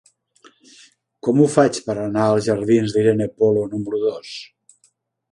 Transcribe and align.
Com 1.25 1.41
ho 1.43 1.49
faig 1.55 1.79
per 1.89 1.95
anar 2.05 2.23
als 2.29 2.47
jardins 2.47 2.95
d'Irene 2.95 3.27
Polo 3.43 3.67
número 3.75 4.01
dos? 4.07 4.33